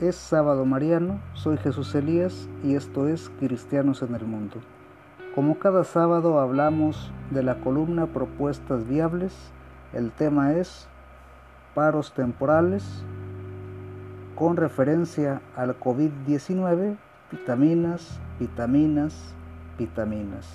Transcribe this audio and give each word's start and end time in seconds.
Es 0.00 0.16
sábado 0.16 0.64
mariano, 0.64 1.20
soy 1.34 1.58
Jesús 1.58 1.94
Elías 1.94 2.48
y 2.64 2.74
esto 2.74 3.06
es 3.06 3.30
Cristianos 3.38 4.00
en 4.00 4.14
el 4.14 4.24
Mundo. 4.24 4.56
Como 5.34 5.58
cada 5.58 5.84
sábado 5.84 6.40
hablamos 6.40 7.12
de 7.30 7.42
la 7.42 7.56
columna 7.56 8.06
Propuestas 8.06 8.88
Viables, 8.88 9.34
el 9.92 10.10
tema 10.10 10.54
es 10.54 10.88
paros 11.74 12.14
temporales 12.14 13.04
con 14.36 14.56
referencia 14.56 15.42
al 15.54 15.78
COVID-19, 15.78 16.96
vitaminas, 17.30 18.18
vitaminas, 18.38 19.34
vitaminas. 19.78 20.48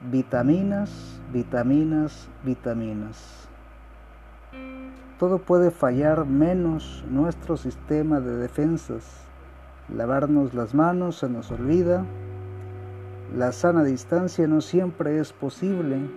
Vitaminas, 0.00 1.20
vitaminas, 1.32 2.28
vitaminas. 2.42 3.48
Todo 5.18 5.38
puede 5.38 5.70
fallar 5.70 6.26
menos 6.26 7.02
nuestro 7.08 7.56
sistema 7.56 8.20
de 8.20 8.36
defensas. 8.36 9.22
Lavarnos 9.88 10.52
las 10.52 10.74
manos 10.74 11.16
se 11.16 11.30
nos 11.30 11.50
olvida. 11.50 12.04
La 13.34 13.52
sana 13.52 13.82
distancia 13.82 14.46
no 14.46 14.60
siempre 14.60 15.18
es 15.18 15.32
posible. 15.32 16.10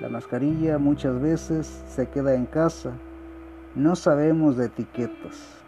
La 0.00 0.08
mascarilla 0.08 0.78
muchas 0.78 1.20
veces 1.20 1.84
se 1.86 2.08
queda 2.08 2.34
en 2.34 2.46
casa. 2.46 2.92
No 3.74 3.94
sabemos 3.94 4.56
de 4.56 4.64
etiquetas. 4.66 5.62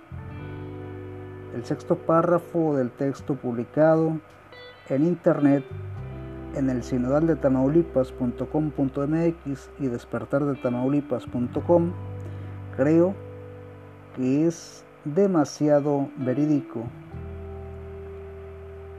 El 1.54 1.66
sexto 1.66 1.94
párrafo 1.94 2.74
del 2.74 2.90
texto 2.90 3.34
publicado 3.34 4.18
en 4.88 5.04
internet 5.04 5.62
en 6.54 6.70
el 6.70 6.82
sinodal 6.82 7.26
de 7.26 7.36
tamaulipas.com.mx 7.36 9.70
y 9.78 9.88
despertardetamaulipas.com 9.88 11.92
creo 12.78 13.12
que 14.14 14.46
es 14.46 14.84
demasiado 15.04 16.08
verídico. 16.16 16.84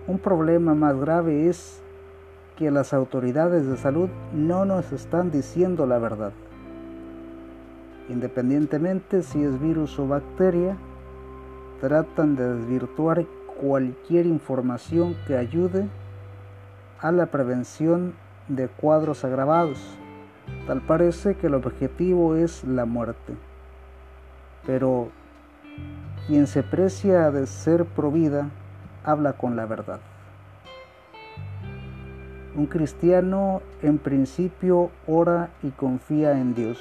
Un 0.05 0.19
problema 0.19 0.75
más 0.75 0.99
grave 0.99 1.47
es 1.47 1.81
que 2.57 2.71
las 2.71 2.93
autoridades 2.93 3.65
de 3.67 3.77
salud 3.77 4.09
no 4.33 4.65
nos 4.65 4.91
están 4.91 5.31
diciendo 5.31 5.85
la 5.85 5.97
verdad. 5.97 6.33
Independientemente 8.09 9.23
si 9.23 9.41
es 9.41 9.61
virus 9.61 9.97
o 9.97 10.09
bacteria, 10.09 10.75
tratan 11.79 12.35
de 12.35 12.55
desvirtuar 12.55 13.25
cualquier 13.61 14.25
información 14.25 15.15
que 15.25 15.37
ayude 15.37 15.87
a 16.99 17.13
la 17.13 17.27
prevención 17.27 18.13
de 18.49 18.67
cuadros 18.67 19.23
agravados. 19.23 19.79
Tal 20.67 20.81
parece 20.81 21.35
que 21.35 21.47
el 21.47 21.53
objetivo 21.53 22.35
es 22.35 22.65
la 22.65 22.83
muerte. 22.83 23.35
Pero 24.65 25.09
quien 26.27 26.47
se 26.47 26.63
precia 26.63 27.31
de 27.31 27.47
ser 27.47 27.85
provida 27.85 28.49
habla 29.03 29.33
con 29.33 29.55
la 29.55 29.65
verdad. 29.65 29.99
Un 32.55 32.65
cristiano 32.65 33.61
en 33.81 33.97
principio 33.97 34.91
ora 35.07 35.49
y 35.63 35.69
confía 35.69 36.39
en 36.39 36.53
Dios, 36.55 36.77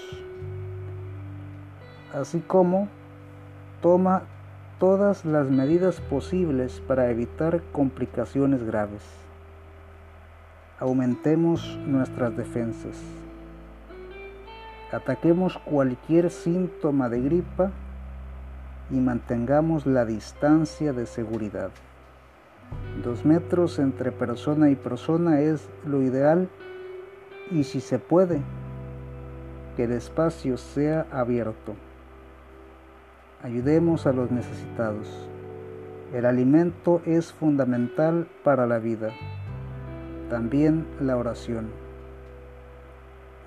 así 2.13 2.41
como 2.41 2.89
toma 3.81 4.23
todas 4.79 5.25
las 5.25 5.51
medidas 5.51 6.01
posibles 6.01 6.81
para 6.87 7.11
evitar 7.11 7.63
complicaciones 7.73 8.65
graves. 8.65 9.03
Aumentemos 10.81 11.79
nuestras 11.87 12.37
defensas. 12.37 12.97
Ataquemos 14.93 15.59
cualquier 15.59 16.31
síntoma 16.31 17.09
de 17.09 17.21
gripa 17.21 17.71
y 18.91 18.95
mantengamos 18.95 19.87
la 19.87 20.07
distancia 20.07 20.93
de 20.95 21.05
seguridad. 21.05 21.71
Dos 23.05 23.25
metros 23.25 23.79
entre 23.79 24.13
persona 24.13 24.71
y 24.71 24.77
persona 24.77 25.41
es 25.41 25.69
lo 25.87 26.03
ideal 26.03 26.49
y 27.51 27.65
si 27.65 27.81
se 27.81 27.99
puede, 27.99 28.41
que 29.77 29.85
el 29.85 29.93
espacio 29.93 30.57
sea 30.57 31.07
abierto. 31.13 31.75
Ayudemos 33.43 34.07
a 34.07 34.13
los 34.13 34.31
necesitados. 34.31 35.29
El 36.13 36.25
alimento 36.25 37.03
es 37.05 37.33
fundamental 37.33 38.27
para 38.43 38.67
la 38.67 38.79
vida. 38.79 39.11
También 40.31 40.87
la 41.01 41.17
oración. 41.17 41.88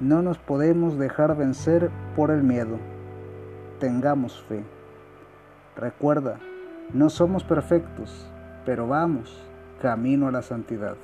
No 0.01 0.23
nos 0.23 0.39
podemos 0.39 0.97
dejar 0.97 1.37
vencer 1.37 1.91
por 2.15 2.31
el 2.31 2.41
miedo. 2.41 2.79
Tengamos 3.79 4.41
fe. 4.49 4.63
Recuerda, 5.75 6.39
no 6.91 7.11
somos 7.11 7.43
perfectos, 7.43 8.27
pero 8.65 8.87
vamos 8.87 9.31
camino 9.79 10.27
a 10.27 10.31
la 10.31 10.41
santidad. 10.41 10.95